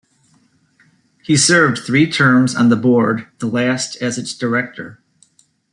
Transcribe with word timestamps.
He 1.21 1.37
served 1.37 1.77
three 1.77 2.11
terms 2.11 2.55
on 2.55 2.69
the 2.69 2.75
board, 2.75 3.27
the 3.37 3.45
last 3.45 3.97
as 3.97 4.17
its 4.17 4.33
director. 4.35 4.97